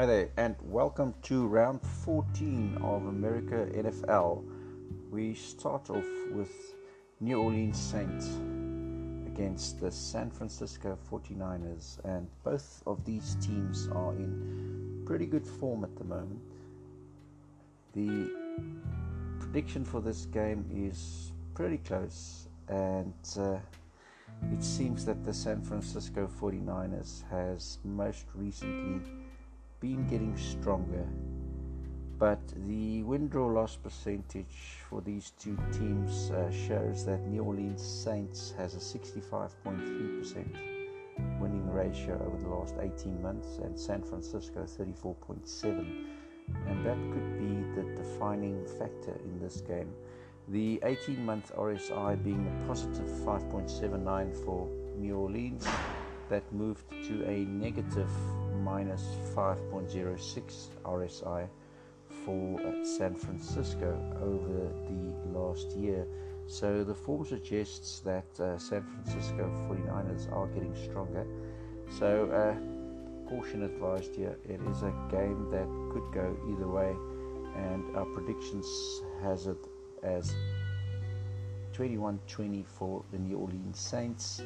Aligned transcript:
Hi 0.00 0.06
there, 0.06 0.30
and 0.38 0.56
welcome 0.62 1.14
to 1.24 1.46
round 1.46 1.82
14 1.82 2.78
of 2.82 3.04
America 3.04 3.68
NFL. 3.74 4.42
We 5.10 5.34
start 5.34 5.90
off 5.90 6.06
with 6.32 6.74
New 7.20 7.38
Orleans 7.38 7.78
Saints 7.78 8.26
against 9.26 9.78
the 9.78 9.90
San 9.90 10.30
Francisco 10.30 10.96
49ers, 11.12 12.02
and 12.06 12.26
both 12.42 12.82
of 12.86 13.04
these 13.04 13.36
teams 13.42 13.88
are 13.88 14.14
in 14.14 15.02
pretty 15.04 15.26
good 15.26 15.46
form 15.46 15.84
at 15.84 15.94
the 15.96 16.04
moment. 16.04 16.40
The 17.92 18.30
prediction 19.38 19.84
for 19.84 20.00
this 20.00 20.24
game 20.24 20.64
is 20.72 21.32
pretty 21.52 21.76
close, 21.76 22.48
and 22.68 23.12
uh, 23.38 23.58
it 24.50 24.64
seems 24.64 25.04
that 25.04 25.26
the 25.26 25.34
San 25.34 25.60
Francisco 25.60 26.26
49ers 26.40 27.22
has 27.28 27.76
most 27.84 28.24
recently 28.34 29.02
been 29.80 30.06
getting 30.06 30.36
stronger, 30.36 31.08
but 32.18 32.38
the 32.66 33.02
win 33.02 33.28
draw 33.28 33.46
loss 33.46 33.76
percentage 33.76 34.76
for 34.88 35.00
these 35.00 35.32
two 35.38 35.56
teams 35.72 36.30
uh, 36.30 36.50
shows 36.50 37.06
that 37.06 37.26
New 37.26 37.42
Orleans 37.42 37.82
Saints 37.82 38.52
has 38.58 38.74
a 38.74 38.78
65.3% 38.78 41.40
winning 41.40 41.72
ratio 41.72 42.22
over 42.26 42.36
the 42.36 42.48
last 42.48 42.74
18 42.78 43.22
months 43.22 43.56
and 43.64 43.78
San 43.78 44.02
Francisco 44.02 44.64
34.7 44.64 46.04
and 46.66 46.84
that 46.84 46.98
could 47.12 47.38
be 47.38 47.62
the 47.80 47.84
defining 47.96 48.66
factor 48.78 49.18
in 49.24 49.38
this 49.40 49.62
game. 49.62 49.90
The 50.48 50.78
18 50.84 51.24
month 51.24 51.52
RSI 51.56 52.22
being 52.22 52.46
a 52.46 52.66
positive 52.66 53.06
5.79 53.06 54.44
for 54.44 54.68
New 54.98 55.16
Orleans, 55.16 55.66
that 56.30 56.50
moved 56.52 56.88
to 56.90 57.28
a 57.28 57.44
negative 57.46 58.08
minus 58.62 59.02
5.06 59.34 60.68
RSI 60.84 61.48
for 62.24 62.84
San 62.84 63.14
Francisco 63.14 63.98
over 64.22 64.68
the 64.88 65.38
last 65.38 65.76
year. 65.76 66.06
So 66.46 66.82
the 66.84 66.94
form 66.94 67.24
suggests 67.24 68.00
that 68.00 68.26
uh, 68.40 68.58
San 68.58 68.82
Francisco 68.82 69.50
49ers 69.68 70.30
are 70.32 70.46
getting 70.48 70.74
stronger. 70.74 71.26
So 71.98 72.26
uh, 72.30 73.28
caution 73.28 73.62
advised 73.62 74.16
here. 74.16 74.36
It 74.48 74.60
is 74.68 74.82
a 74.82 74.92
game 75.10 75.50
that 75.50 75.68
could 75.92 76.12
go 76.12 76.36
either 76.50 76.68
way, 76.68 76.94
and 77.56 77.96
our 77.96 78.06
predictions 78.06 78.66
has 79.22 79.46
it 79.46 79.64
as 80.02 80.34
21-20 81.72 82.66
for 82.66 83.04
the 83.12 83.18
New 83.18 83.38
Orleans 83.38 83.78
Saints. 83.78 84.42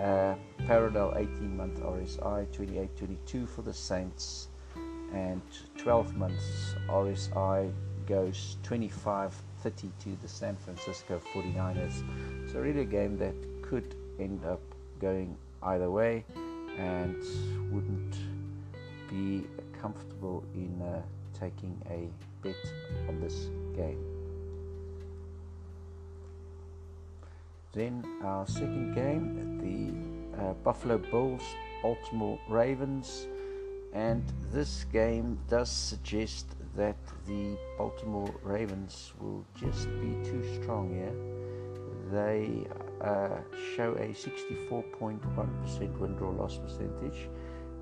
Uh, 0.00 0.34
parallel 0.66 1.14
18 1.16 1.56
month 1.56 1.80
RSI 1.80 2.50
2822 2.52 3.46
for 3.46 3.62
the 3.62 3.72
Saints, 3.72 4.48
and 5.12 5.40
12 5.78 6.16
months 6.16 6.74
RSI 6.88 7.72
goes 8.06 8.56
2530 8.62 9.90
to 10.00 10.16
the 10.22 10.28
San 10.28 10.56
Francisco 10.56 11.20
49ers. 11.32 12.02
So, 12.52 12.60
really, 12.60 12.82
a 12.82 12.84
game 12.84 13.16
that 13.18 13.34
could 13.62 13.94
end 14.18 14.44
up 14.44 14.60
going 15.00 15.36
either 15.62 15.90
way 15.90 16.24
and 16.78 17.16
wouldn't 17.72 18.16
be 19.08 19.46
comfortable 19.80 20.44
in 20.54 20.80
uh, 20.82 21.02
taking 21.38 21.80
a 21.90 22.08
bet 22.42 22.56
on 23.08 23.20
this 23.20 23.48
game. 23.74 24.15
Then 27.76 28.02
our 28.24 28.46
second 28.46 28.94
game, 28.94 29.58
the 29.60 29.92
uh, 30.42 30.54
Buffalo 30.64 30.96
Bills, 30.96 31.42
Baltimore 31.82 32.38
Ravens, 32.48 33.26
and 33.92 34.24
this 34.50 34.84
game 34.84 35.38
does 35.50 35.70
suggest 35.70 36.46
that 36.74 36.96
the 37.26 37.58
Baltimore 37.76 38.34
Ravens 38.42 39.12
will 39.20 39.44
just 39.54 39.90
be 40.00 40.16
too 40.24 40.42
strong 40.62 40.94
here. 40.94 41.12
They 42.10 42.66
uh, 43.02 43.42
show 43.74 43.92
a 43.96 44.14
64.1% 44.14 45.98
win 45.98 46.16
draw 46.16 46.30
loss 46.30 46.56
percentage 46.56 47.28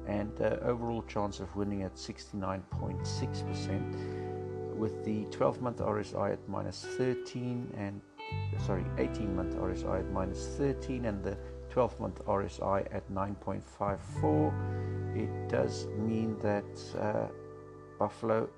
and 0.09 0.33
uh, 0.41 0.57
overall 0.63 1.03
chance 1.03 1.39
of 1.39 1.55
winning 1.55 1.85
at 1.85 1.95
69.6% 1.95 4.77
with 4.77 5.05
the 5.05 5.25
12 5.27 5.63
month 5.63 5.79
RSI 5.79 6.33
at 6.33 6.49
minus 6.49 6.85
13 6.97 7.73
and 7.79 8.01
sorry 8.67 8.85
18 8.99 9.37
month 9.37 9.57
RSI 9.57 10.01
at 10.01 10.11
minus 10.11 10.47
13 10.57 11.05
and 11.07 11.23
the 11.23 11.37
12 11.71 12.01
month 12.01 12.25
RSI 12.27 12.87
at 12.95 13.11
9.54 13.13 15.17
it 15.17 15.49
does 15.49 15.87
mean 15.99 16.37
that 16.41 16.65
uh, 16.99 17.29
Buffalo 17.99 18.49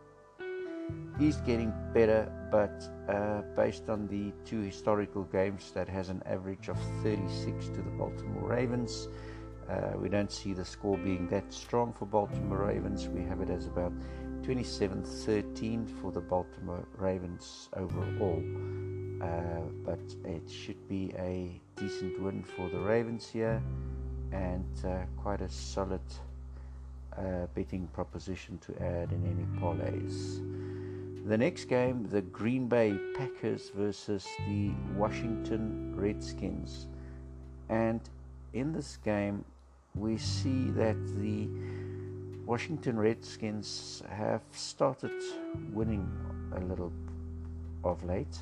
is 1.20 1.36
getting 1.38 1.72
better 1.92 2.32
but 2.50 2.88
uh, 3.08 3.42
based 3.56 3.88
on 3.88 4.06
the 4.06 4.32
two 4.44 4.60
historical 4.60 5.24
games 5.24 5.72
that 5.72 5.88
has 5.88 6.08
an 6.08 6.22
average 6.26 6.68
of 6.68 6.78
36 7.02 7.66
to 7.68 7.82
the 7.82 7.90
Baltimore 7.90 8.48
Ravens 8.48 9.08
uh, 9.68 9.92
we 10.00 10.08
don't 10.08 10.30
see 10.30 10.52
the 10.52 10.64
score 10.64 10.96
being 10.96 11.26
that 11.28 11.52
strong 11.52 11.92
for 11.92 12.06
Baltimore 12.06 12.66
Ravens. 12.66 13.08
We 13.08 13.22
have 13.24 13.40
it 13.40 13.50
as 13.50 13.66
about 13.66 13.92
27-13 14.42 15.88
for 16.00 16.12
the 16.12 16.20
Baltimore 16.20 16.86
Ravens 16.96 17.68
overall 17.74 18.42
uh, 19.20 19.60
but 19.84 20.00
it 20.24 20.48
should 20.50 20.88
be 20.88 21.12
a 21.18 21.60
decent 21.76 22.20
win 22.20 22.42
for 22.42 22.68
the 22.68 22.78
Ravens 22.78 23.28
here 23.28 23.62
and 24.32 24.66
uh, 24.84 24.98
quite 25.16 25.40
a 25.40 25.48
solid 25.48 26.00
uh, 27.16 27.46
betting 27.54 27.88
proposition 27.92 28.58
to 28.58 28.74
add 28.82 29.10
in 29.12 29.24
any 29.24 29.60
parlays. 29.60 30.40
The 31.26 31.36
next 31.36 31.64
game, 31.64 32.06
the 32.08 32.22
Green 32.22 32.68
Bay 32.68 32.96
Packers 33.16 33.70
versus 33.74 34.26
the 34.46 34.70
Washington 34.94 35.94
Redskins. 35.96 36.86
And 37.68 38.00
in 38.52 38.72
this 38.72 38.98
game, 38.98 39.44
we 39.94 40.18
see 40.18 40.70
that 40.70 40.96
the 41.18 41.48
Washington 42.44 42.98
Redskins 42.98 44.02
have 44.08 44.42
started 44.52 45.10
winning 45.72 46.08
a 46.54 46.60
little 46.60 46.92
of 47.82 48.04
late 48.04 48.38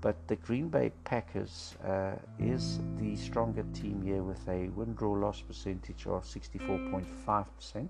but 0.00 0.16
the 0.28 0.36
Green 0.36 0.68
Bay 0.68 0.92
Packers 1.04 1.76
uh, 1.84 2.12
is 2.38 2.80
the 2.96 3.16
stronger 3.16 3.64
team 3.74 4.00
here 4.02 4.22
with 4.22 4.46
a 4.48 4.68
win 4.68 4.94
draw 4.94 5.12
loss 5.12 5.40
percentage 5.40 6.06
of 6.06 6.24
64.5% 6.24 7.88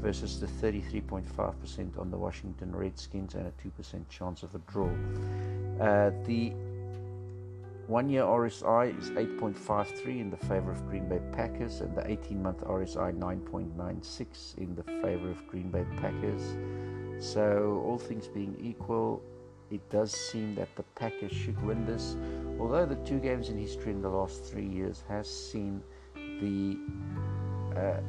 versus 0.00 0.38
the 0.40 0.46
33.5% 0.46 1.98
on 1.98 2.10
the 2.10 2.16
Washington 2.16 2.76
Redskins 2.76 3.34
and 3.34 3.46
a 3.46 3.52
2% 3.52 4.08
chance 4.10 4.42
of 4.42 4.54
a 4.54 4.58
draw. 4.70 4.90
Uh, 5.80 6.10
the 6.24 6.52
one 7.86 8.08
year 8.08 8.22
RSI 8.22 8.98
is 8.98 9.10
8.53 9.10 10.20
in 10.20 10.30
the 10.30 10.36
favor 10.36 10.72
of 10.72 10.86
Green 10.88 11.06
Bay 11.08 11.20
Packers, 11.32 11.80
and 11.80 11.94
the 11.94 12.10
18 12.10 12.42
month 12.42 12.64
RSI 12.64 13.18
9.96 13.18 14.58
in 14.58 14.74
the 14.74 14.82
favor 14.82 15.30
of 15.30 15.46
Green 15.48 15.70
Bay 15.70 15.84
Packers. 15.98 16.56
So, 17.18 17.82
all 17.84 17.98
things 17.98 18.26
being 18.26 18.56
equal, 18.58 19.22
it 19.70 19.88
does 19.90 20.12
seem 20.12 20.54
that 20.56 20.74
the 20.76 20.82
Packers 20.94 21.32
should 21.32 21.60
win 21.62 21.84
this. 21.86 22.16
Although 22.60 22.86
the 22.86 22.96
two 22.96 23.18
games 23.18 23.48
in 23.48 23.58
history 23.58 23.92
in 23.92 24.02
the 24.02 24.08
last 24.08 24.44
three 24.44 24.66
years 24.66 25.02
has 25.08 25.28
seen 25.28 25.82
the 26.14 26.78
uh, 27.78 28.00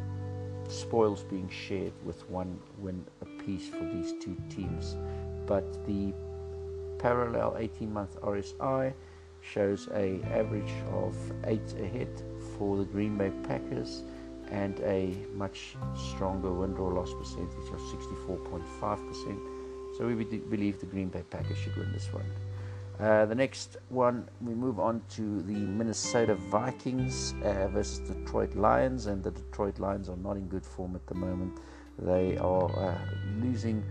spoils 0.70 1.24
being 1.24 1.50
shared 1.50 1.94
with 2.04 2.30
one 2.30 2.60
win 2.78 3.06
apiece 3.22 3.70
for 3.70 3.84
these 3.84 4.14
two 4.22 4.38
teams, 4.50 4.96
but 5.46 5.86
the 5.86 6.14
parallel 7.00 7.52
18-month 7.60 8.20
RSI 8.22 8.94
shows 9.42 9.88
a 9.94 10.22
average 10.32 10.74
of 10.92 11.16
eight 11.46 11.74
ahead 11.80 12.10
for 12.58 12.78
the 12.78 12.86
Green 12.86 13.18
Bay 13.18 13.32
Packers 13.44 14.04
and 14.50 14.80
a 14.82 15.16
much 15.34 15.76
stronger 15.96 16.52
win 16.52 16.74
draw 16.74 16.88
loss 16.88 17.14
percentage 17.14 17.70
of 17.72 17.80
64.5 17.80 19.08
percent 19.08 19.40
so 19.98 20.08
we 20.08 20.14
believe 20.24 20.80
the 20.80 20.86
Green 20.86 21.10
Bay 21.10 21.24
Packers 21.30 21.58
should 21.58 21.76
win 21.78 21.92
this 21.92 22.12
one. 22.12 22.26
Uh, 23.00 23.26
the 23.26 23.36
next 23.36 23.78
one, 23.90 24.28
we 24.40 24.54
move 24.54 24.80
on 24.80 25.02
to 25.10 25.42
the 25.42 25.54
Minnesota 25.54 26.36
Vikings 26.36 27.34
uh, 27.44 27.68
versus 27.68 28.00
Detroit 28.00 28.56
Lions, 28.56 29.08
and 29.08 29.22
the 29.22 29.32
Detroit 29.32 29.80
Lions 29.80 30.08
are 30.08 30.18
not 30.18 30.38
in 30.38 30.48
good 30.48 30.66
form 30.66 30.96
at 30.96 31.06
the 31.08 31.16
moment. 31.16 31.60
They 32.00 32.38
are 32.38 32.70
uh, 32.72 32.98
losing 33.42 33.84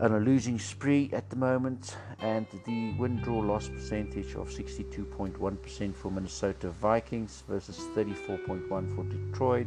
on 0.00 0.12
a 0.12 0.18
losing 0.20 0.60
spree 0.60 1.10
at 1.12 1.28
the 1.28 1.34
moment, 1.34 1.96
and 2.20 2.46
the 2.64 2.92
win 2.92 3.16
draw 3.16 3.40
loss 3.40 3.68
percentage 3.68 4.34
of 4.36 4.48
62.1% 4.48 5.94
for 5.96 6.10
Minnesota 6.12 6.70
Vikings 6.70 7.42
versus 7.48 7.78
34.1 7.96 8.94
for 8.94 9.02
Detroit 9.04 9.66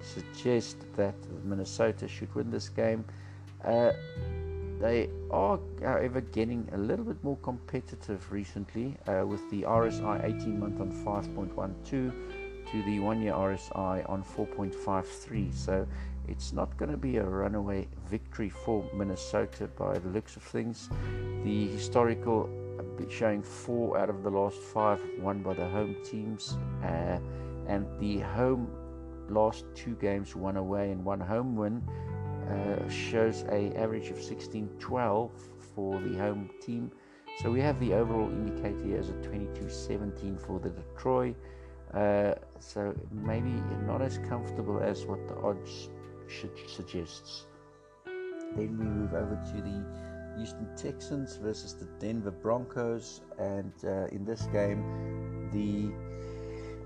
suggests 0.00 0.76
that 0.96 1.14
Minnesota 1.44 2.06
should 2.06 2.32
win 2.34 2.48
this 2.50 2.68
game. 2.68 3.04
Uh, 3.64 3.90
they 4.82 5.08
are, 5.30 5.60
however, 5.80 6.20
getting 6.20 6.68
a 6.72 6.76
little 6.76 7.04
bit 7.04 7.22
more 7.22 7.36
competitive 7.38 8.30
recently 8.32 8.96
uh, 9.06 9.24
with 9.24 9.48
the 9.50 9.62
RSI 9.62 10.24
18 10.24 10.58
month 10.58 10.80
on 10.80 10.90
5.12 11.04 11.84
to 11.86 12.12
the 12.84 12.98
one 12.98 13.22
year 13.22 13.32
RSI 13.32 14.08
on 14.10 14.24
4.53. 14.24 15.54
So 15.54 15.86
it's 16.26 16.52
not 16.52 16.76
going 16.78 16.90
to 16.90 16.96
be 16.96 17.18
a 17.18 17.24
runaway 17.24 17.86
victory 18.10 18.48
for 18.48 18.84
Minnesota 18.92 19.68
by 19.68 19.98
the 19.98 20.08
looks 20.08 20.34
of 20.34 20.42
things. 20.42 20.90
The 21.44 21.68
historical 21.68 22.50
showing 23.08 23.42
four 23.42 23.98
out 23.98 24.08
of 24.08 24.22
the 24.22 24.30
last 24.30 24.58
five 24.58 25.00
won 25.18 25.42
by 25.42 25.54
the 25.54 25.68
home 25.68 25.96
teams, 26.04 26.56
uh, 26.82 27.18
and 27.66 27.86
the 27.98 28.18
home 28.18 28.70
last 29.28 29.64
two 29.74 29.94
games 29.96 30.36
won 30.36 30.56
away 30.56 30.90
and 30.90 31.04
one 31.04 31.20
home 31.20 31.56
win 31.56 31.82
uh, 32.50 32.88
shows 32.88 33.44
a 33.50 33.72
average 33.76 34.10
of 34.10 34.18
16-12 34.18 35.30
for 35.74 36.00
the 36.00 36.16
home 36.18 36.50
team. 36.60 36.90
So 37.42 37.50
we 37.50 37.60
have 37.60 37.80
the 37.80 37.94
overall 37.94 38.28
indicator 38.28 38.84
here 38.84 38.98
as 38.98 39.08
a 39.08 39.14
22-17 39.14 40.40
for 40.40 40.58
the 40.60 40.70
Detroit. 40.70 41.36
Uh, 41.94 42.34
so 42.58 42.94
maybe 43.10 43.50
not 43.86 44.02
as 44.02 44.18
comfortable 44.28 44.80
as 44.80 45.04
what 45.04 45.26
the 45.28 45.36
odds 45.36 45.88
should, 46.28 46.50
suggests. 46.68 47.46
Then 48.04 48.78
we 48.78 48.84
move 48.84 49.14
over 49.14 49.40
to 49.54 49.62
the 49.62 49.84
Houston 50.36 50.68
Texans 50.76 51.36
versus 51.36 51.74
the 51.74 51.86
Denver 51.98 52.30
Broncos, 52.30 53.20
and 53.38 53.72
uh, 53.84 54.06
in 54.06 54.24
this 54.24 54.42
game, 54.52 55.50
the 55.52 55.92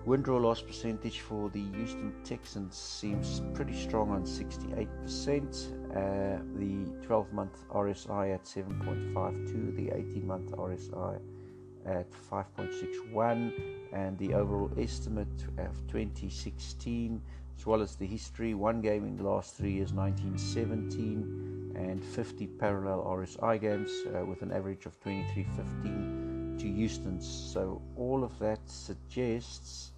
win 0.06 0.22
draw 0.22 0.38
loss 0.38 0.62
percentage 0.62 1.20
for 1.20 1.50
the 1.50 1.64
Houston 1.72 2.14
Texans 2.22 2.76
seems 2.76 3.42
pretty 3.54 3.74
strong 3.74 4.10
on 4.10 4.22
68%. 4.22 4.86
Uh, 5.90 6.38
the 6.54 6.86
12 7.04 7.32
month 7.32 7.64
RSI 7.70 8.34
at 8.34 8.44
7.52, 8.44 9.74
the 9.74 9.90
18 9.90 10.24
month 10.24 10.52
RSI 10.52 11.18
at 11.84 12.06
5.61 12.30 13.52
and 13.92 14.16
the 14.18 14.32
overall 14.34 14.70
estimate 14.78 15.44
of 15.58 15.74
2016 15.88 17.20
as 17.58 17.66
well 17.66 17.82
as 17.82 17.96
the 17.96 18.06
history 18.06 18.54
one 18.54 18.80
game 18.80 19.04
in 19.06 19.16
the 19.16 19.22
last 19.22 19.56
three 19.56 19.72
years 19.72 19.92
1917 19.92 21.72
and 21.74 22.04
50 22.04 22.46
parallel 22.46 23.02
RSI 23.04 23.60
games 23.60 23.90
uh, 24.14 24.24
with 24.24 24.42
an 24.42 24.52
average 24.52 24.86
of 24.86 25.00
2315 25.00 26.58
to 26.58 26.66
Houston's 26.66 27.26
so 27.26 27.82
all 27.96 28.22
of 28.24 28.38
that 28.38 28.60
suggests 28.66 29.92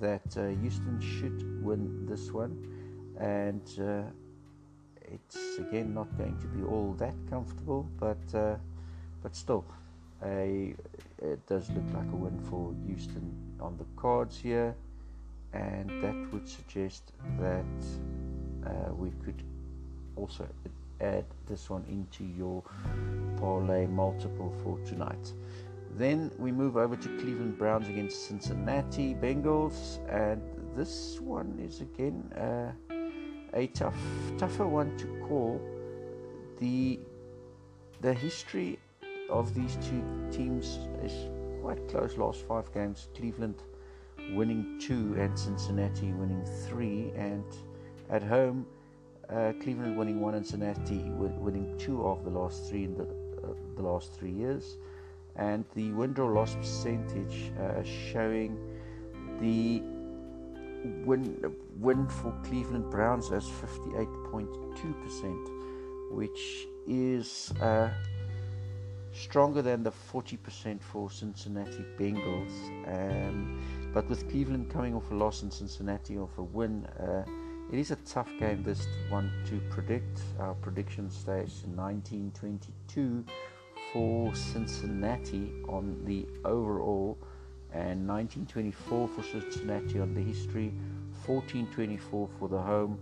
that 0.00 0.36
uh, 0.36 0.48
Houston 0.60 1.00
should 1.00 1.64
win 1.64 2.06
this 2.06 2.32
one 2.32 2.54
and 3.18 3.62
uh, 3.80 4.02
it's 5.02 5.58
again 5.58 5.94
not 5.94 6.08
going 6.18 6.36
to 6.38 6.46
be 6.48 6.62
all 6.64 6.94
that 6.98 7.14
comfortable 7.30 7.88
but 7.98 8.18
uh, 8.34 8.56
but 9.22 9.34
still 9.34 9.64
a, 10.24 10.74
it 11.22 11.46
does 11.46 11.68
look 11.70 11.84
like 11.92 12.10
a 12.12 12.16
win 12.16 12.38
for 12.48 12.74
Houston 12.86 13.34
on 13.60 13.76
the 13.76 13.84
cards 14.00 14.38
here, 14.38 14.74
and 15.52 15.90
that 16.02 16.32
would 16.32 16.48
suggest 16.48 17.12
that 17.38 17.64
uh, 18.66 18.92
we 18.94 19.10
could 19.24 19.42
also 20.16 20.46
add 21.00 21.24
this 21.46 21.68
one 21.68 21.84
into 21.88 22.24
your 22.24 22.62
parlay 23.38 23.86
multiple 23.86 24.54
for 24.62 24.78
tonight. 24.86 25.32
Then 25.96 26.30
we 26.38 26.52
move 26.52 26.76
over 26.76 26.94
to 26.94 27.08
Cleveland 27.18 27.56
Browns 27.56 27.88
against 27.88 28.26
Cincinnati 28.26 29.14
Bengals, 29.14 29.98
and 30.10 30.42
this 30.74 31.18
one 31.22 31.58
is 31.58 31.80
again 31.80 32.30
uh, 32.36 32.72
a 33.54 33.66
tough, 33.68 33.96
tougher 34.36 34.66
one 34.66 34.94
to 34.98 35.06
call. 35.26 35.58
The 36.58 37.00
the 38.02 38.12
history 38.12 38.78
of 39.30 39.54
these 39.54 39.76
two 39.76 40.04
teams 40.30 40.78
is 41.02 41.30
quite 41.62 41.88
close 41.88 42.18
last 42.18 42.42
five 42.46 42.70
games. 42.74 43.08
Cleveland 43.16 43.62
winning 44.34 44.78
two 44.78 45.16
and 45.18 45.38
Cincinnati 45.38 46.12
winning 46.12 46.44
three, 46.68 47.10
and 47.16 47.44
at 48.10 48.22
home, 48.22 48.66
uh, 49.30 49.52
Cleveland 49.62 49.96
winning 49.96 50.20
one 50.20 50.34
and 50.34 50.46
Cincinnati 50.46 51.10
winning 51.16 51.74
two 51.78 52.04
of 52.04 52.22
the 52.22 52.30
last 52.30 52.68
three 52.68 52.84
in 52.84 52.94
the, 52.98 53.04
uh, 53.04 53.54
the 53.76 53.82
last 53.82 54.12
three 54.12 54.30
years, 54.30 54.76
and 55.38 55.64
the 55.74 55.92
win 55.92 56.14
loss 56.14 56.54
percentage 56.54 57.52
uh, 57.60 57.82
showing 57.82 58.56
the 59.40 59.82
win 61.04 61.36
win 61.78 62.08
for 62.08 62.32
Cleveland 62.44 62.90
Browns 62.90 63.30
as 63.32 63.44
58.2%, 63.44 66.12
which 66.12 66.66
is 66.86 67.52
uh, 67.60 67.90
stronger 69.12 69.60
than 69.62 69.82
the 69.82 69.90
40% 69.90 70.80
for 70.82 71.10
Cincinnati 71.10 71.84
Bengals. 71.98 72.52
Um, 72.86 73.60
but 73.92 74.08
with 74.08 74.30
Cleveland 74.30 74.70
coming 74.70 74.94
off 74.94 75.10
a 75.10 75.14
loss 75.14 75.42
and 75.42 75.52
Cincinnati 75.52 76.16
off 76.18 76.38
a 76.38 76.42
win, 76.42 76.86
uh, 77.00 77.24
it 77.72 77.78
is 77.78 77.90
a 77.90 77.96
tough 77.96 78.30
game 78.38 78.62
this 78.62 78.86
one 79.08 79.32
to 79.46 79.60
predict. 79.70 80.20
Our 80.38 80.54
prediction 80.54 81.10
stays 81.10 81.64
1922 81.74 83.24
for 83.92 84.34
Cincinnati 84.34 85.52
on 85.68 86.02
the 86.04 86.26
overall 86.44 87.18
and 87.72 88.06
1924 88.08 89.08
for 89.08 89.22
Cincinnati 89.22 90.00
on 90.00 90.14
the 90.14 90.20
history, 90.20 90.72
1424 91.26 92.28
for 92.38 92.48
the 92.48 92.58
home, 92.58 92.98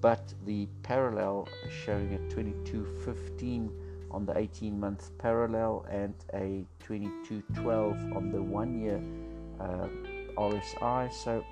but 0.00 0.34
the 0.44 0.66
parallel 0.82 1.48
showing 1.84 2.14
at 2.14 2.30
2215 2.30 3.70
on 4.10 4.26
the 4.26 4.36
18 4.36 4.78
month 4.78 5.10
parallel 5.18 5.84
and 5.90 6.14
a 6.34 6.64
2212 6.80 8.16
on 8.16 8.30
the 8.30 8.40
one 8.40 8.80
year 8.80 9.02
uh, 9.60 9.88
RSI. 10.36 11.12
So, 11.12 11.44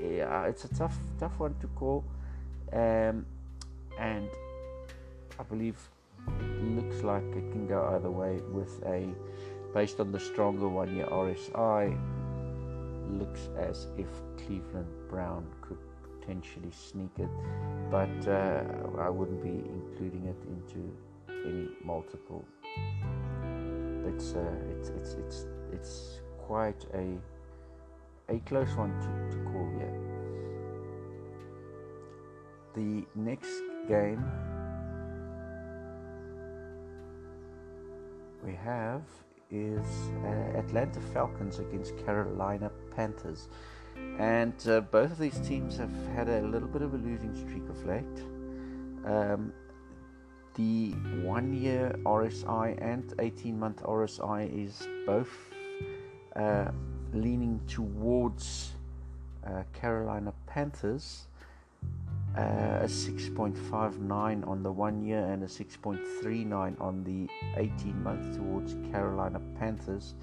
yeah, 0.00 0.44
it's 0.44 0.64
a 0.64 0.74
tough, 0.74 0.96
tough 1.18 1.38
one 1.38 1.54
to 1.60 1.66
call. 1.68 2.04
Um, 2.72 3.26
and 3.98 4.28
I 5.38 5.42
believe 5.48 5.76
looks 6.62 7.02
like 7.02 7.24
it 7.36 7.50
can 7.52 7.66
go 7.66 7.94
either 7.94 8.10
way 8.10 8.40
with 8.52 8.82
a 8.86 9.08
based 9.74 10.00
on 10.00 10.12
the 10.12 10.20
stronger 10.20 10.68
one 10.68 10.94
year 10.94 11.06
RSI 11.06 11.98
looks 13.18 13.48
as 13.58 13.86
if 13.96 14.08
Cleveland 14.36 14.88
Brown 15.08 15.46
could 15.62 15.78
potentially 16.20 16.70
sneak 16.70 17.10
it 17.18 17.28
but 17.90 18.28
uh, 18.28 18.62
I 18.98 19.08
wouldn't 19.08 19.42
be 19.42 19.64
including 19.70 20.26
it 20.26 20.36
into 20.48 20.94
any 21.46 21.68
multiple. 21.84 22.44
It's 24.06 24.34
uh, 24.34 24.54
it's 24.70 24.88
it's 24.90 25.14
it's 25.14 25.46
it's 25.72 26.20
quite 26.38 26.84
a 26.94 27.16
a 28.28 28.38
close 28.40 28.74
one 28.76 28.92
to, 29.00 29.36
to 29.36 29.44
call 29.44 29.68
here. 29.78 29.94
The 32.74 33.06
next 33.14 33.62
game 33.88 34.24
we 38.48 38.56
have 38.64 39.02
is 39.50 39.86
uh, 40.24 40.58
Atlanta 40.58 41.00
Falcons 41.12 41.58
against 41.58 41.96
Carolina 42.04 42.70
Panthers. 42.94 43.48
And 44.18 44.54
uh, 44.66 44.80
both 44.80 45.12
of 45.12 45.18
these 45.18 45.38
teams 45.40 45.76
have 45.76 45.94
had 46.14 46.28
a 46.28 46.40
little 46.42 46.68
bit 46.68 46.82
of 46.82 46.94
a 46.94 46.96
losing 46.96 47.34
streak 47.36 47.68
of 47.68 47.84
late. 47.84 48.18
Um, 49.04 49.52
the 50.54 50.92
one 51.22 51.52
year 51.52 51.94
RSI 52.04 52.82
and 52.82 53.12
18 53.18 53.58
month 53.58 53.82
RSI 53.82 54.66
is 54.66 54.88
both 55.06 55.30
uh, 56.34 56.70
leaning 57.12 57.60
towards 57.66 58.72
uh, 59.46 59.62
Carolina 59.72 60.32
Panthers. 60.46 61.27
Uh, 62.36 62.80
a 62.82 62.86
6.59 62.86 64.46
on 64.46 64.62
the 64.62 64.70
one 64.70 65.02
year 65.02 65.24
and 65.24 65.42
a 65.42 65.46
6.39 65.46 66.80
on 66.80 67.02
the 67.02 67.28
18 67.56 68.02
month 68.02 68.36
towards 68.36 68.76
Carolina 68.92 69.40
Panthers. 69.58 70.14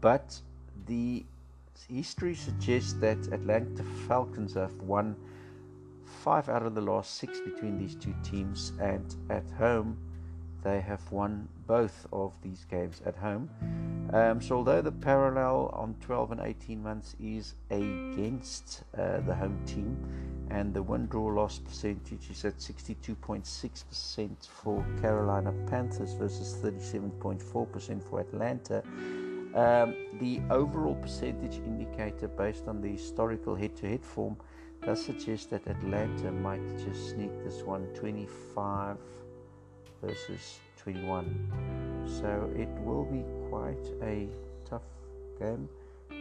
But 0.00 0.40
the 0.86 1.24
history 1.88 2.34
suggests 2.34 2.92
that 2.94 3.18
Atlanta 3.32 3.82
Falcons 4.06 4.54
have 4.54 4.74
won 4.82 5.16
five 6.08 6.48
out 6.48 6.62
of 6.62 6.74
the 6.74 6.80
last 6.80 7.16
six 7.16 7.40
between 7.40 7.78
these 7.78 7.94
two 7.94 8.14
teams, 8.22 8.72
and 8.80 9.14
at 9.30 9.48
home, 9.52 9.96
they 10.62 10.80
have 10.80 11.10
won 11.12 11.48
both 11.66 12.06
of 12.12 12.32
these 12.42 12.64
games 12.70 13.00
at 13.06 13.14
home. 13.16 13.48
Um, 14.12 14.40
so, 14.40 14.56
although 14.56 14.82
the 14.82 14.92
parallel 14.92 15.70
on 15.74 15.94
12 16.00 16.32
and 16.32 16.40
18 16.40 16.82
months 16.82 17.14
is 17.20 17.54
against 17.70 18.82
uh, 18.96 19.20
the 19.20 19.34
home 19.34 19.60
team, 19.66 19.96
and 20.50 20.72
the 20.74 20.82
win 20.82 21.06
draw 21.06 21.26
loss 21.26 21.58
percentage 21.58 22.30
is 22.30 22.44
at 22.44 22.58
62.6% 22.58 24.46
for 24.46 24.84
Carolina 25.00 25.52
Panthers 25.68 26.14
versus 26.14 26.56
37.4% 26.62 28.02
for 28.02 28.20
Atlanta. 28.20 28.82
Um, 29.54 29.94
the 30.20 30.40
overall 30.50 30.94
percentage 30.94 31.56
indicator 31.56 32.28
based 32.28 32.68
on 32.68 32.80
the 32.80 32.88
historical 32.88 33.54
head 33.54 33.76
to 33.76 33.88
head 33.88 34.04
form 34.04 34.36
does 34.84 35.04
suggest 35.04 35.50
that 35.50 35.66
Atlanta 35.66 36.30
might 36.30 36.78
just 36.78 37.10
sneak 37.10 37.32
this 37.44 37.62
one 37.62 37.86
25 37.94 38.96
versus 40.02 40.58
21. 40.76 42.06
So 42.20 42.50
it 42.56 42.68
will 42.84 43.04
be 43.04 43.24
quite 43.50 43.86
a 44.02 44.28
tough 44.68 44.82
game, 45.38 45.68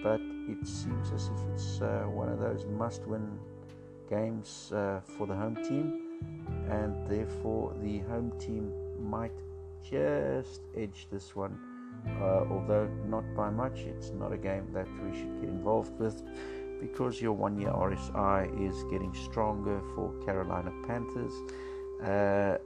but 0.03 0.19
it 0.21 0.67
seems 0.67 1.11
as 1.11 1.27
if 1.27 1.39
it's 1.53 1.81
uh, 1.81 2.05
one 2.09 2.29
of 2.29 2.39
those 2.39 2.65
must 2.65 3.03
win 3.03 3.39
games 4.09 4.71
uh, 4.73 5.01
for 5.17 5.27
the 5.27 5.35
home 5.35 5.55
team, 5.55 6.01
and 6.69 7.07
therefore 7.07 7.73
the 7.81 7.99
home 7.99 8.31
team 8.39 8.71
might 8.99 9.37
just 9.83 10.61
edge 10.75 11.07
this 11.11 11.35
one. 11.35 11.57
Uh, 12.21 12.45
although 12.49 12.87
not 13.07 13.23
by 13.35 13.49
much, 13.49 13.79
it's 13.79 14.11
not 14.11 14.31
a 14.31 14.37
game 14.37 14.67
that 14.73 14.87
we 15.03 15.17
should 15.17 15.41
get 15.41 15.49
involved 15.49 15.97
with 15.99 16.23
because 16.79 17.21
your 17.21 17.33
one 17.33 17.59
year 17.59 17.71
RSI 17.71 18.69
is 18.69 18.83
getting 18.91 19.13
stronger 19.13 19.81
for 19.95 20.13
Carolina 20.25 20.71
Panthers. 20.85 21.33
Uh, 22.03 22.57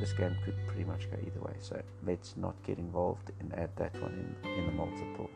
this 0.00 0.12
game 0.12 0.36
could 0.44 0.54
pretty 0.68 0.84
much 0.84 1.10
go 1.10 1.16
either 1.26 1.40
way, 1.40 1.54
so 1.58 1.80
let's 2.06 2.36
not 2.36 2.54
get 2.62 2.78
involved 2.78 3.32
and 3.40 3.52
add 3.54 3.70
that 3.76 4.00
one 4.00 4.36
in, 4.44 4.50
in 4.50 4.66
the 4.66 4.72
multiple. 4.72 5.28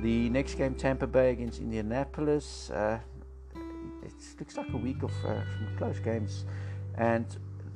The 0.00 0.28
next 0.28 0.54
game, 0.54 0.74
Tampa 0.74 1.06
Bay 1.06 1.30
against 1.30 1.60
Indianapolis. 1.60 2.70
Uh, 2.70 3.00
it 4.32 4.40
looks 4.40 4.56
like 4.56 4.72
a 4.72 4.76
week 4.76 5.02
of 5.02 5.12
uh, 5.24 5.44
some 5.52 5.68
close 5.76 5.98
games, 5.98 6.44
and 6.96 7.26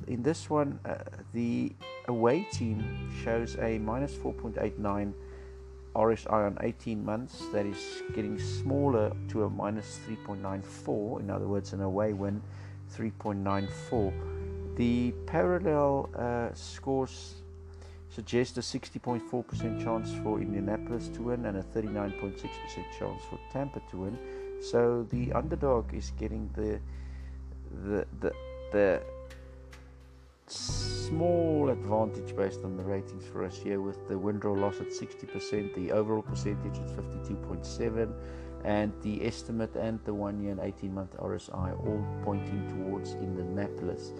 in 0.07 0.23
this 0.23 0.49
one, 0.49 0.79
uh, 0.85 0.95
the 1.33 1.71
away 2.07 2.45
team 2.51 3.11
shows 3.23 3.57
a 3.59 3.77
minus 3.77 4.15
4.89 4.15 5.13
RSI 5.95 6.31
on 6.31 6.57
18 6.61 7.05
months. 7.05 7.43
That 7.53 7.65
is 7.65 8.01
getting 8.15 8.39
smaller 8.39 9.11
to 9.29 9.43
a 9.43 9.49
minus 9.49 9.99
3.94. 10.07 11.19
In 11.19 11.29
other 11.29 11.47
words, 11.47 11.73
an 11.73 11.81
away 11.81 12.13
win 12.13 12.41
3.94. 12.95 14.75
The 14.75 15.13
parallel 15.27 16.09
uh, 16.17 16.53
scores 16.53 17.35
suggest 18.09 18.57
a 18.57 18.61
60.4% 18.61 19.83
chance 19.83 20.11
for 20.23 20.39
Indianapolis 20.39 21.09
to 21.09 21.23
win 21.23 21.45
and 21.45 21.57
a 21.57 21.63
39.6% 21.63 22.39
chance 22.97 23.21
for 23.29 23.39
Tampa 23.51 23.81
to 23.91 23.97
win. 23.97 24.17
So 24.61 25.05
the 25.09 25.31
underdog 25.33 25.93
is 25.93 26.11
getting 26.19 26.49
the 26.55 26.79
the 27.85 28.05
the, 28.19 28.33
the 28.71 29.01
small 30.47 31.69
advantage 31.69 32.35
based 32.35 32.63
on 32.63 32.75
the 32.77 32.83
ratings 32.83 33.25
for 33.25 33.43
us 33.43 33.57
here 33.57 33.81
with 33.81 34.07
the 34.07 34.17
win 34.17 34.39
draw 34.39 34.53
loss 34.53 34.79
at 34.79 34.87
60%, 34.87 35.75
the 35.75 35.91
overall 35.91 36.21
percentage 36.21 36.77
at 36.77 36.87
52.7 36.87 38.11
and 38.63 38.91
the 39.01 39.25
estimate 39.25 39.75
and 39.75 39.99
the 40.05 40.13
one 40.13 40.41
year 40.41 40.51
and 40.51 40.59
18 40.59 40.93
month 40.93 41.15
RSI 41.17 41.85
all 41.85 42.05
pointing 42.23 42.67
towards 42.67 43.13
Indianapolis. 43.13 44.11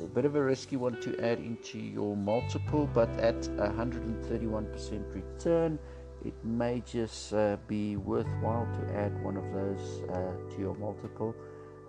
A 0.00 0.06
bit 0.06 0.24
of 0.24 0.36
a 0.36 0.42
risky 0.42 0.76
one 0.76 1.00
to 1.00 1.18
add 1.20 1.38
into 1.38 1.78
your 1.78 2.16
multiple, 2.16 2.88
but 2.92 3.10
at 3.18 3.40
131% 3.42 5.14
return, 5.14 5.78
it 6.24 6.34
may 6.44 6.82
just 6.86 7.32
uh, 7.32 7.56
be 7.66 7.96
worthwhile 7.96 8.68
to 8.74 8.94
add 8.94 9.22
one 9.24 9.36
of 9.36 9.44
those 9.52 10.02
uh, 10.10 10.54
to 10.54 10.60
your 10.60 10.74
multiple 10.76 11.34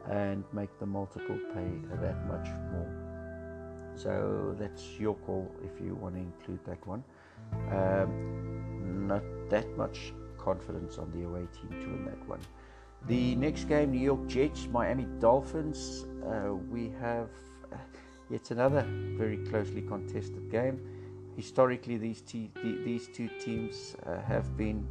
and 0.09 0.43
make 0.53 0.69
the 0.79 0.85
multiple 0.85 1.37
pay 1.53 1.69
that 2.01 2.27
much 2.27 2.47
more. 2.71 3.03
So 3.95 4.55
that's 4.59 4.83
your 4.99 5.15
call 5.15 5.53
if 5.63 5.79
you 5.83 5.95
want 5.95 6.15
to 6.15 6.21
include 6.21 6.59
that 6.65 6.85
one. 6.87 7.03
Um, 7.71 9.07
not 9.07 9.23
that 9.49 9.77
much 9.77 10.13
confidence 10.37 10.97
on 10.97 11.11
the 11.11 11.25
away 11.25 11.47
team 11.53 11.79
to 11.81 11.87
win 11.87 12.05
that 12.05 12.27
one. 12.27 12.39
The 13.07 13.35
next 13.35 13.65
game, 13.65 13.91
New 13.91 13.99
York 13.99 14.27
Jets, 14.27 14.67
Miami 14.71 15.05
Dolphins. 15.19 16.05
Uh, 16.25 16.55
we 16.71 16.91
have 17.01 17.29
uh, 17.71 17.77
yet 18.29 18.49
another 18.51 18.85
very 19.17 19.37
closely 19.37 19.81
contested 19.81 20.49
game. 20.49 20.79
Historically, 21.35 21.97
these, 21.97 22.21
these 22.63 23.07
two 23.07 23.29
teams 23.39 23.95
uh, 24.05 24.21
have 24.21 24.55
been 24.55 24.85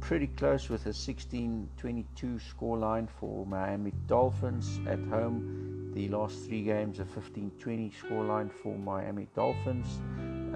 pretty 0.00 0.28
close 0.28 0.68
with 0.68 0.86
a 0.86 0.92
16 0.92 1.68
22 1.76 2.38
scoreline 2.38 3.08
for 3.08 3.44
Miami 3.44 3.92
Dolphins 4.06 4.80
at 4.86 4.98
home. 5.10 5.90
The 5.94 6.08
last 6.08 6.46
three 6.46 6.62
games, 6.62 7.00
a 7.00 7.04
15 7.04 7.50
20 7.58 7.92
scoreline 8.02 8.50
for 8.50 8.78
Miami 8.78 9.26
Dolphins. 9.34 9.98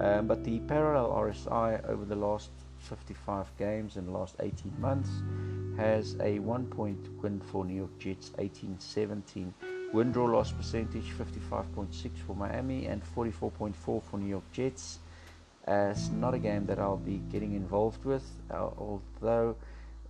Um, 0.00 0.26
but 0.26 0.44
the 0.44 0.60
parallel 0.60 1.10
RSI 1.10 1.86
over 1.88 2.04
the 2.04 2.16
last 2.16 2.50
55 2.78 3.46
games 3.58 3.96
in 3.96 4.06
the 4.06 4.12
last 4.12 4.36
18 4.40 4.72
months 4.80 5.10
has 5.76 6.16
a 6.20 6.38
one 6.38 6.66
point 6.66 7.08
win 7.22 7.40
for 7.40 7.64
New 7.64 7.74
York 7.74 7.98
Jets 7.98 8.30
18 8.38 8.78
17. 8.78 9.54
Win 9.92 10.10
draw 10.10 10.24
loss 10.24 10.52
percentage 10.52 11.12
55.6 11.18 12.10
for 12.26 12.34
Miami 12.34 12.86
and 12.86 13.02
44.4 13.14 13.74
for 13.74 14.18
New 14.18 14.28
York 14.28 14.50
Jets. 14.52 15.00
Uh, 15.66 15.90
it's 15.90 16.10
not 16.10 16.34
a 16.34 16.38
game 16.38 16.66
that 16.66 16.78
I'll 16.78 16.96
be 16.96 17.18
getting 17.30 17.54
involved 17.54 18.04
with, 18.04 18.24
uh, 18.50 18.70
although 18.76 19.56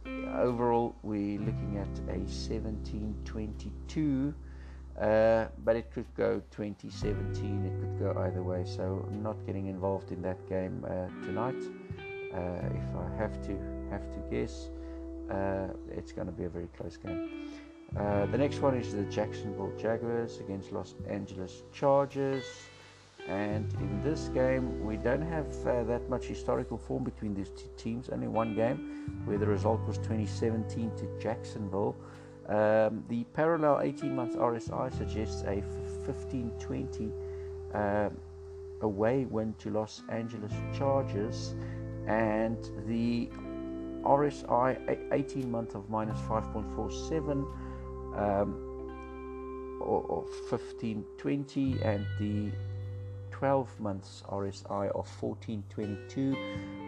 overall 0.06 0.94
we're 1.02 1.38
looking 1.38 1.78
at 1.78 2.14
a 2.14 2.28
17 2.28 3.14
22. 3.25 4.35
Uh, 5.00 5.47
but 5.64 5.75
it 5.75 5.90
could 5.90 6.06
go 6.16 6.42
2017, 6.50 7.64
it 7.64 7.80
could 7.80 7.99
go 7.99 8.21
either 8.23 8.42
way, 8.42 8.62
so 8.64 9.06
I'm 9.09 9.23
not 9.23 9.37
getting 9.47 9.66
involved 9.66 10.12
in 10.12 10.21
that 10.23 10.47
game 10.49 10.85
uh, 10.85 11.09
tonight. 11.25 11.56
Uh, 12.35 12.38
if 12.75 12.97
I 12.97 13.16
have 13.16 13.40
to 13.47 13.59
have 13.90 14.02
to 14.12 14.18
guess, 14.30 14.68
uh, 15.30 15.68
it's 15.90 16.12
going 16.12 16.26
to 16.26 16.32
be 16.32 16.44
a 16.44 16.49
very 16.49 16.68
close 16.76 16.97
game. 16.99 17.50
Uh, 17.97 18.26
the 18.26 18.38
next 18.38 18.61
one 18.61 18.76
is 18.76 18.92
the 18.92 19.04
Jacksonville 19.04 19.73
Jaguars 19.78 20.38
against 20.40 20.73
Los 20.73 20.94
Angeles 21.09 21.62
Chargers. 21.73 22.44
And 23.28 23.72
in 23.74 24.02
this 24.02 24.28
game, 24.28 24.84
we 24.84 24.96
don't 24.96 25.22
have 25.22 25.46
uh, 25.66 25.84
that 25.84 26.08
much 26.10 26.24
historical 26.24 26.76
form 26.76 27.04
between 27.04 27.34
these 27.34 27.50
two 27.50 27.68
teams. 27.76 28.08
Only 28.08 28.28
one 28.28 28.54
game 28.54 29.22
where 29.24 29.38
the 29.38 29.46
result 29.46 29.80
was 29.86 29.98
2017 29.98 30.90
to 30.96 31.20
Jacksonville. 31.20 31.94
Um, 32.48 33.04
the 33.08 33.24
parallel 33.32 33.80
18 33.80 34.14
month 34.14 34.36
RSI 34.36 34.92
suggests 34.98 35.44
a 35.44 35.62
15 36.04 36.52
20 36.58 37.12
uh, 37.72 38.10
away 38.80 39.24
win 39.26 39.54
to 39.60 39.70
Los 39.70 40.02
Angeles 40.08 40.52
Chargers, 40.76 41.54
and 42.08 42.58
the 42.86 43.28
RSI 44.02 45.06
18 45.12 45.50
month 45.50 45.76
of 45.76 45.88
minus 45.88 46.18
5.47 46.22 47.46
um, 48.18 49.78
or, 49.80 50.02
or 50.02 50.26
15 50.50 51.04
20, 51.16 51.82
and 51.82 52.04
the 52.18 52.50
12 53.42 53.80
months 53.80 54.22
RSI 54.28 54.87
of 54.94 55.08
1422. 55.20 56.37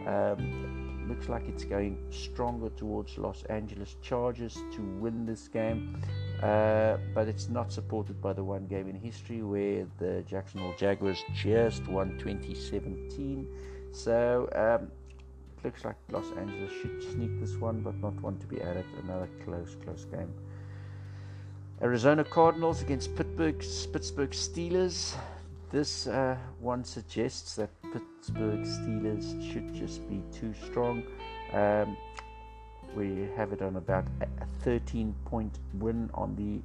Um, 0.07 1.09
looks 1.09 1.29
like 1.29 1.49
it's 1.49 1.65
going 1.65 1.99
stronger 2.11 2.69
towards 2.77 3.19
Los 3.19 3.43
Angeles 3.51 3.97
Chargers 4.03 4.55
to 4.77 4.81
win 5.01 5.27
this 5.27 5.49
game, 5.49 6.01
uh, 6.45 6.99
but 7.13 7.27
it's 7.27 7.49
not 7.49 7.73
supported 7.73 8.23
by 8.23 8.33
the 8.33 8.45
one 8.45 8.69
game 8.69 8.89
in 8.89 8.95
history 8.95 9.43
where 9.43 9.85
the 9.99 10.23
Jacksonville 10.29 10.77
Jaguars 10.79 11.25
just 11.35 11.89
won 11.89 12.17
2017. 12.19 13.49
So 13.91 14.49
um, 14.55 14.93
looks 15.65 15.85
like 15.85 15.97
Los 16.13 16.31
Angeles 16.39 16.71
should 16.81 17.03
sneak 17.03 17.41
this 17.41 17.57
one, 17.57 17.81
but 17.81 17.97
not 17.97 18.15
one 18.23 18.39
to 18.39 18.47
be 18.47 18.61
added. 18.63 18.85
Another 19.03 19.29
close, 19.45 19.77
close 19.83 20.05
game. 20.05 20.33
Arizona 21.83 22.23
Cardinals 22.23 22.81
against 22.81 23.17
Pittsburgh 23.17 23.59
Pittsburgh 23.93 24.31
Steelers. 24.31 25.17
This 25.75 26.07
uh, 26.07 26.37
one 26.61 26.85
suggests 26.85 27.57
that 27.57 27.69
Pittsburgh 27.93 28.61
Steelers 28.61 29.53
should 29.53 29.75
just 29.75 30.09
be 30.09 30.23
too 30.31 30.55
strong. 30.67 31.03
Um, 31.53 31.97
we 32.95 33.29
have 33.37 33.53
it 33.53 33.61
on 33.61 33.75
about 33.75 34.05
a 34.21 34.47
13 34.63 35.13
point 35.25 35.59
win 35.81 36.11
on 36.15 36.37
the 36.37 36.63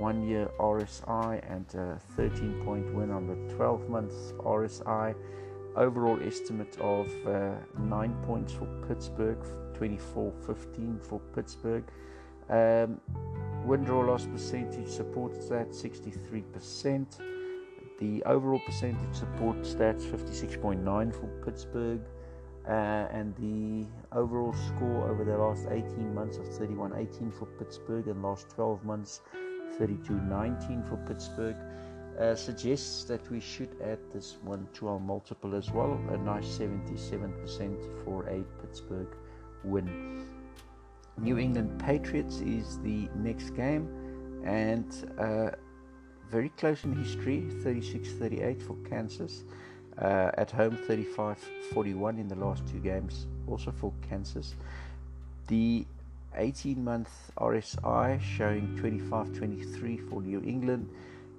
one 0.00 0.26
year 0.26 0.48
RSI 0.58 1.42
and 1.46 1.66
a 1.74 2.00
13 2.16 2.62
point 2.64 2.90
win 2.94 3.10
on 3.10 3.26
the 3.26 3.54
12 3.54 3.90
months 3.90 4.32
RSI. 4.38 5.14
Overall 5.76 6.18
estimate 6.22 6.74
of 6.80 7.06
uh, 7.26 7.50
9 7.78 8.16
points 8.24 8.54
for 8.54 8.66
Pittsburgh, 8.88 9.44
24 9.74 10.32
15 10.46 10.98
for 11.02 11.20
Pittsburgh. 11.34 11.84
Um, 12.48 12.98
win 13.66 13.84
draw 13.84 14.00
loss 14.00 14.24
percentage 14.24 14.88
supports 14.88 15.48
that 15.50 15.68
63%. 15.72 17.37
The 17.98 18.22
overall 18.24 18.60
percentage 18.64 19.14
support 19.14 19.56
stats 19.62 20.04
56.9 20.04 21.12
for 21.12 21.26
Pittsburgh, 21.44 22.00
uh, 22.68 22.70
and 22.70 23.34
the 23.36 23.86
overall 24.16 24.52
score 24.52 25.10
over 25.10 25.24
the 25.24 25.36
last 25.36 25.66
18 25.68 26.14
months 26.14 26.36
of 26.36 26.46
31 26.56 26.94
18 26.96 27.32
for 27.32 27.46
Pittsburgh, 27.46 28.06
and 28.06 28.22
last 28.22 28.50
12 28.50 28.84
months 28.84 29.22
32 29.78 30.14
19 30.14 30.84
for 30.84 30.96
Pittsburgh. 31.08 31.56
Uh, 32.20 32.34
suggests 32.34 33.04
that 33.04 33.28
we 33.30 33.38
should 33.38 33.76
add 33.82 33.98
this 34.12 34.38
one 34.42 34.66
to 34.74 34.88
our 34.88 34.98
multiple 34.98 35.54
as 35.54 35.70
well. 35.70 36.00
A 36.10 36.16
nice 36.18 36.58
77% 36.58 38.04
for 38.04 38.24
a 38.26 38.42
Pittsburgh 38.60 39.14
win. 39.62 40.24
New 41.16 41.38
England 41.38 41.80
Patriots 41.80 42.40
is 42.40 42.78
the 42.80 43.08
next 43.16 43.50
game, 43.50 43.88
and 44.44 45.12
uh, 45.18 45.50
very 46.30 46.50
close 46.50 46.84
in 46.84 46.94
history 46.94 47.48
36 47.62 48.08
38 48.12 48.62
for 48.62 48.76
Kansas. 48.88 49.44
Uh, 50.00 50.30
at 50.34 50.48
home 50.48 50.76
35 50.86 51.36
41 51.72 52.18
in 52.18 52.28
the 52.28 52.36
last 52.36 52.62
two 52.68 52.78
games, 52.78 53.26
also 53.48 53.72
for 53.72 53.92
Kansas. 54.08 54.54
The 55.48 55.84
18 56.36 56.84
month 56.84 57.10
RSI 57.36 58.20
showing 58.20 58.76
25 58.78 59.32
23 59.32 59.96
for 59.96 60.22
New 60.22 60.40
England, 60.46 60.88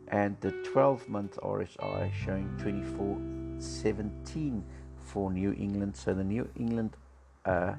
and 0.10 0.36
the 0.42 0.52
12 0.74 1.08
month 1.08 1.38
RSI 1.42 2.12
showing 2.14 2.50
24 2.60 3.18
17 3.60 4.64
for 5.06 5.32
New 5.32 5.54
England. 5.54 5.96
So 5.96 6.14
the 6.14 6.26
New 6.26 6.50
England 6.58 6.98
uh, 7.46 7.76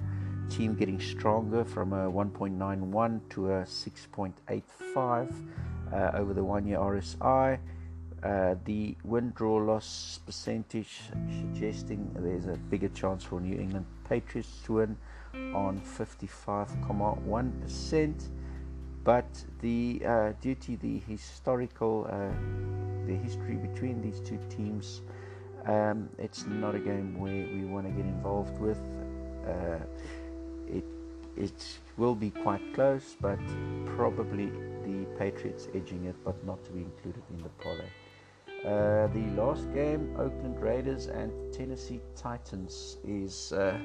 team 0.48 0.74
getting 0.74 1.00
stronger 1.00 1.64
from 1.64 1.92
a 1.92 2.10
1.91 2.10 3.20
to 3.30 3.50
a 3.50 3.62
6.85 3.62 5.32
uh, 5.92 6.12
over 6.14 6.32
the 6.34 6.44
one 6.44 6.66
year 6.66 6.78
RSI. 6.78 7.58
Uh, 8.22 8.54
the 8.66 8.94
win 9.02 9.32
draw 9.34 9.56
loss 9.56 10.20
percentage 10.26 11.00
suggesting 11.40 12.14
there's 12.18 12.44
a 12.46 12.58
bigger 12.68 12.88
chance 12.88 13.24
for 13.24 13.40
New 13.40 13.58
England 13.58 13.86
Patriots 14.06 14.60
to 14.64 14.74
win 14.74 14.94
on 15.54 15.80
55.1%. 15.80 18.28
But 19.02 19.24
the 19.60 20.02
uh, 20.06 20.34
due 20.42 20.56
to 20.56 20.76
the 20.76 20.98
historical 21.08 22.06
uh, 22.10 22.28
the 23.06 23.14
history 23.14 23.54
between 23.54 24.02
these 24.02 24.20
two 24.20 24.38
teams, 24.50 25.00
um, 25.64 26.10
it's 26.18 26.44
not 26.46 26.74
a 26.74 26.78
game 26.78 27.18
where 27.18 27.46
we 27.46 27.64
want 27.64 27.86
to 27.86 27.92
get 27.92 28.04
involved 28.04 28.58
with. 28.58 28.78
It 31.40 31.50
it 31.50 32.02
will 32.02 32.14
be 32.14 32.30
quite 32.30 32.62
close, 32.74 33.16
but 33.20 33.38
probably 33.96 34.50
the 34.84 35.06
Patriots 35.18 35.68
edging 35.74 36.04
it, 36.04 36.16
but 36.24 36.42
not 36.46 36.62
to 36.64 36.70
be 36.70 36.80
included 36.80 37.22
in 37.30 37.42
the 37.42 37.48
parlay. 37.62 37.90
Uh, 38.64 39.06
the 39.08 39.26
last 39.40 39.72
game, 39.74 40.14
Oakland 40.18 40.60
Raiders 40.60 41.06
and 41.06 41.30
Tennessee 41.52 42.00
Titans, 42.14 42.98
is 43.06 43.52
uh, 43.52 43.78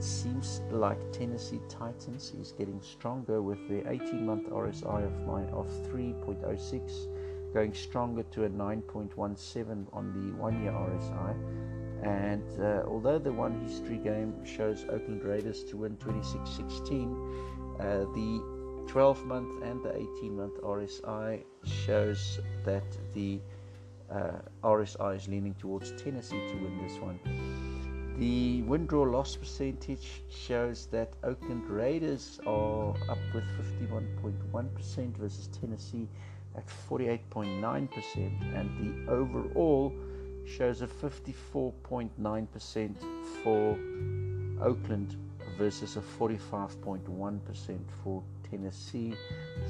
seems 0.00 0.60
like 0.70 0.98
Tennessee 1.12 1.60
Titans 1.68 2.32
is 2.40 2.52
getting 2.52 2.80
stronger 2.82 3.40
with 3.42 3.68
the 3.68 3.82
18-month 3.82 4.48
RSI 4.50 5.04
of 5.04 5.26
mine 5.26 5.48
of 5.52 5.66
3.06, 5.92 7.52
going 7.54 7.72
stronger 7.72 8.24
to 8.24 8.44
a 8.44 8.48
9.17 8.48 9.86
on 9.92 10.12
the 10.12 10.36
one-year 10.40 10.72
RSI. 10.72 11.79
And 12.02 12.44
uh, 12.58 12.84
although 12.86 13.18
the 13.18 13.32
one 13.32 13.60
history 13.60 13.98
game 13.98 14.44
shows 14.44 14.84
Oakland 14.88 15.22
Raiders 15.22 15.64
to 15.64 15.76
win 15.76 15.96
26-16, 15.96 17.78
uh, 17.78 17.82
the 18.14 18.86
12 18.88 19.26
month 19.26 19.62
and 19.62 19.82
the 19.84 19.94
18 19.94 20.36
month 20.36 20.60
RSI 20.62 21.44
shows 21.64 22.40
that 22.64 22.84
the 23.14 23.40
uh, 24.10 24.32
RSI 24.64 25.16
is 25.16 25.28
leaning 25.28 25.54
towards 25.54 25.92
Tennessee 25.92 26.40
to 26.48 26.54
win 26.54 26.78
this 26.82 26.98
one. 26.98 27.20
The 28.18 28.62
win 28.62 28.86
draw 28.86 29.04
loss 29.04 29.36
percentage 29.36 30.22
shows 30.28 30.86
that 30.86 31.12
Oakland 31.22 31.68
Raiders 31.68 32.40
are 32.46 32.90
up 33.08 33.18
with 33.32 33.44
51.1% 33.80 35.16
versus 35.16 35.48
Tennessee 35.48 36.08
at 36.56 36.66
48.9%, 36.66 38.58
and 38.58 39.06
the 39.06 39.10
overall 39.10 39.92
shows 40.50 40.82
a 40.82 40.86
54.9% 40.86 42.96
for 43.42 43.78
Oakland 44.62 45.16
versus 45.56 45.96
a 45.96 46.00
45.1% 46.00 47.78
for 48.02 48.22
Tennessee. 48.50 49.14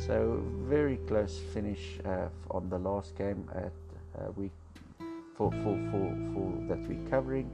So 0.06 0.42
very 0.62 0.96
close 1.08 1.38
finish 1.52 1.98
uh, 2.04 2.28
on 2.50 2.68
the 2.70 2.78
last 2.78 3.16
game 3.16 3.48
at 3.54 3.72
uh, 4.18 4.30
week 4.36 4.52
for, 5.36 5.50
for, 5.50 5.76
for, 5.90 6.16
for 6.32 6.52
that 6.68 6.78
we're 6.88 7.08
covering, 7.08 7.50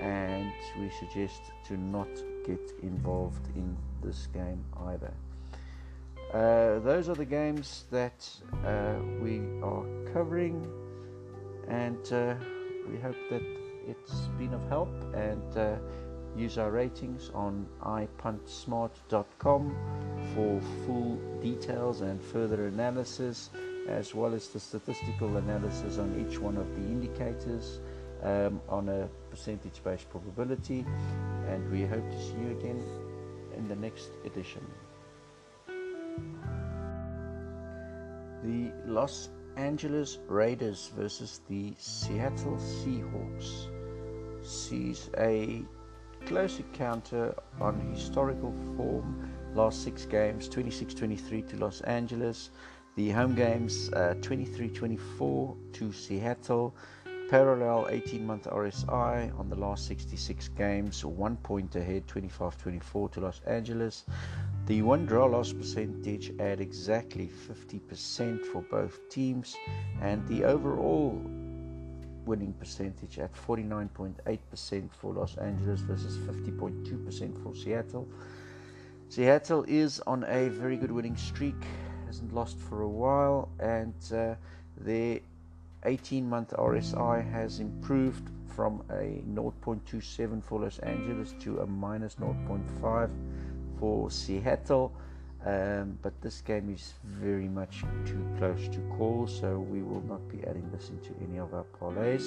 and 0.00 0.52
we 0.78 0.90
suggest 0.98 1.40
to 1.66 1.76
not 1.76 2.08
get 2.46 2.60
involved 2.82 3.46
in 3.56 3.76
this 4.02 4.28
game 4.32 4.64
either. 4.86 5.12
Uh, 6.32 6.78
those 6.80 7.08
are 7.08 7.14
the 7.14 7.24
games 7.24 7.84
that 7.90 8.28
uh, 8.64 8.94
we 9.20 9.40
are 9.62 9.84
covering, 10.12 10.66
and 11.68 12.12
uh, 12.12 12.34
we 12.90 12.98
hope 12.98 13.16
that 13.30 13.42
it's 13.86 14.12
been 14.38 14.54
of 14.54 14.68
help 14.68 14.92
and 15.14 15.56
uh, 15.56 15.76
use 16.36 16.58
our 16.58 16.70
ratings 16.70 17.30
on 17.34 17.66
ipuntsmart.com 17.82 19.76
for 20.34 20.60
full 20.86 21.16
details 21.40 22.00
and 22.00 22.22
further 22.22 22.66
analysis, 22.66 23.50
as 23.88 24.14
well 24.14 24.34
as 24.34 24.48
the 24.48 24.60
statistical 24.60 25.36
analysis 25.36 25.98
on 25.98 26.26
each 26.26 26.38
one 26.38 26.56
of 26.56 26.74
the 26.74 26.82
indicators 26.82 27.80
um, 28.22 28.60
on 28.68 28.88
a 28.88 29.08
percentage 29.30 29.82
based 29.84 30.08
probability. 30.10 30.86
And 31.48 31.70
we 31.70 31.84
hope 31.84 32.08
to 32.08 32.22
see 32.22 32.34
you 32.40 32.50
again 32.58 32.82
in 33.56 33.68
the 33.68 33.76
next 33.76 34.10
edition. 34.24 34.64
The 38.42 38.72
Los 38.86 39.28
Angeles 39.56 40.18
Raiders 40.28 40.90
versus 40.96 41.40
the 41.48 41.74
Seattle 41.78 42.56
Seahawks 42.56 43.68
sees 44.42 45.10
a 45.18 45.62
close 46.26 46.58
encounter 46.58 47.34
on 47.60 47.80
historical 47.92 48.54
form. 48.76 49.30
Last 49.54 49.82
six 49.82 50.06
games 50.06 50.48
26 50.48 50.94
23 50.94 51.42
to 51.42 51.56
Los 51.56 51.80
Angeles. 51.82 52.50
The 52.96 53.10
home 53.10 53.34
games 53.34 53.90
23 54.22 54.70
uh, 54.70 54.74
24 54.74 55.56
to 55.74 55.92
Seattle. 55.92 56.74
Parallel 57.28 57.86
18 57.88 58.26
month 58.26 58.44
RSI 58.44 59.38
on 59.38 59.48
the 59.48 59.56
last 59.56 59.86
66 59.86 60.48
games, 60.48 61.02
one 61.02 61.36
point 61.38 61.74
ahead 61.76 62.06
25 62.06 62.58
24 62.58 63.08
to 63.08 63.20
Los 63.20 63.40
Angeles. 63.46 64.04
The 64.66 64.80
one 64.80 65.06
draw 65.06 65.26
loss 65.26 65.52
percentage 65.52 66.32
at 66.38 66.60
exactly 66.60 67.28
50% 67.48 68.46
for 68.46 68.62
both 68.62 69.08
teams, 69.08 69.56
and 70.00 70.26
the 70.28 70.44
overall 70.44 71.20
winning 72.24 72.52
percentage 72.52 73.18
at 73.18 73.34
49.8% 73.34 74.90
for 74.92 75.14
Los 75.14 75.36
Angeles 75.38 75.80
versus 75.80 76.16
50.2% 76.18 77.42
for 77.42 77.56
Seattle. 77.56 78.06
Seattle 79.08 79.64
is 79.66 80.00
on 80.06 80.22
a 80.28 80.48
very 80.48 80.76
good 80.76 80.92
winning 80.92 81.16
streak, 81.16 81.60
hasn't 82.06 82.32
lost 82.32 82.56
for 82.56 82.82
a 82.82 82.88
while, 82.88 83.48
and 83.58 83.94
uh, 84.14 84.36
their 84.76 85.18
18 85.84 86.28
month 86.28 86.50
RSI 86.56 87.28
has 87.32 87.58
improved 87.58 88.30
from 88.46 88.84
a 88.90 89.24
0.27 89.28 90.44
for 90.44 90.60
Los 90.60 90.78
Angeles 90.78 91.34
to 91.40 91.58
a 91.60 91.66
minus 91.66 92.14
0.5 92.14 93.10
for 93.82 94.12
Seattle. 94.12 94.92
Um, 95.44 95.98
but 96.02 96.12
this 96.20 96.40
game 96.40 96.72
is 96.72 96.94
very 97.04 97.48
much 97.48 97.82
too 98.06 98.24
close 98.38 98.68
to 98.68 98.78
call, 98.96 99.26
so 99.26 99.58
we 99.58 99.82
will 99.82 100.04
not 100.06 100.22
be 100.28 100.38
adding 100.46 100.70
this 100.70 100.90
into 100.90 101.10
any 101.20 101.40
of 101.40 101.52
our 101.52 101.66
parlays. 101.80 102.26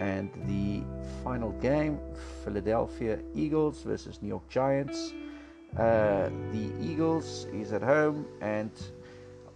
And 0.00 0.28
the 0.48 0.82
final 1.22 1.52
game 1.68 2.00
Philadelphia 2.44 3.20
Eagles 3.32 3.84
versus 3.84 4.20
New 4.22 4.30
York 4.30 4.48
Giants. 4.48 5.12
Uh, 5.78 6.30
the 6.50 6.72
Eagles 6.80 7.46
is 7.52 7.72
at 7.72 7.82
home 7.82 8.26
and 8.40 8.72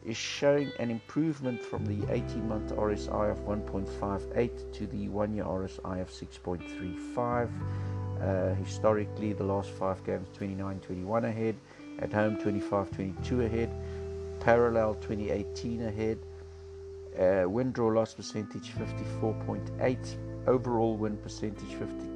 is 0.05 0.17
showing 0.17 0.71
an 0.79 0.93
improvement 0.93 1.61
from 1.61 1.85
the 1.85 2.01
18 2.13 2.49
month 2.49 2.71
RSI 2.73 3.33
of 3.33 3.39
1.58 3.41 4.73
to 4.73 4.87
the 4.87 5.09
one 5.09 5.35
year 5.35 5.45
RSI 5.45 6.01
of 6.01 6.09
6.35. 6.09 7.51
Uh, 8.21 8.55
historically, 8.55 9.33
the 9.33 9.45
last 9.45 9.71
five 9.71 10.03
games 10.05 10.29
29 10.35 10.81
21 10.81 11.25
ahead. 11.25 11.57
At 11.99 12.13
home 12.13 12.37
25 12.37 12.91
22 12.91 13.43
ahead, 13.43 13.71
parallel 14.41 14.95
2018 14.97 15.83
ahead, 15.83 16.19
uh, 17.19 17.49
win 17.49 17.73
draw 17.73 17.89
loss 17.89 18.13
percentage 18.15 18.73
54.8, 18.73 20.17
overall 20.47 20.97
win 20.97 21.17
percentage 21.17 21.71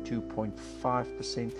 52.5%, 0.04 1.54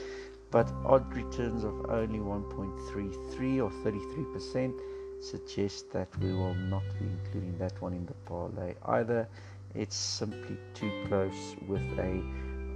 but 0.51 0.71
odd 0.85 1.15
returns 1.17 1.65
of 1.65 1.89
only 1.89 2.19
1.33 2.19 3.63
or 3.63 3.71
33% 3.71 4.79
suggest 5.23 5.91
that 5.93 6.09
we 6.21 6.33
will 6.33 6.55
not 6.55 6.83
be 6.99 7.07
including 7.07 7.57
that 7.59 7.81
one 7.81 7.95
in 7.95 8.05
the 8.05 8.15
parlay 8.27 8.75
either. 8.87 9.27
It's 9.75 9.97
simply 9.97 10.59
too 10.75 10.91
close 11.09 11.57
with 11.67 11.83
a 11.99 12.23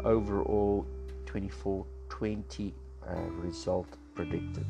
overall 0.05 0.87
24-20 1.35 2.73
uh, 3.07 3.14
result 3.42 3.88
predicted 4.14 4.66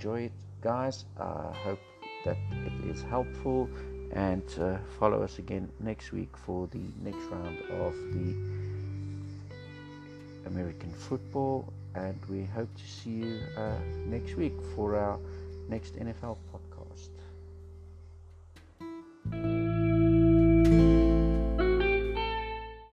enjoy 0.00 0.22
it, 0.22 0.32
guys. 0.62 1.04
I 1.18 1.22
uh, 1.22 1.52
hope 1.52 1.80
that 2.24 2.38
it 2.50 2.72
is 2.88 3.02
helpful 3.02 3.68
and 4.12 4.42
uh, 4.58 4.78
follow 4.98 5.22
us 5.22 5.38
again 5.38 5.68
next 5.78 6.12
week 6.12 6.34
for 6.36 6.66
the 6.68 6.80
next 7.02 7.22
round 7.30 7.58
of 7.84 7.94
the 8.14 8.34
American 10.46 10.90
football. 10.92 11.70
And 11.94 12.18
we 12.30 12.44
hope 12.44 12.74
to 12.74 12.86
see 12.86 13.10
you 13.10 13.40
uh, 13.58 13.74
next 14.06 14.36
week 14.36 14.54
for 14.74 14.96
our 14.96 15.18
next 15.68 15.96
NFL 15.96 16.38